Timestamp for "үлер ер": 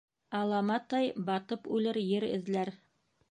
1.77-2.27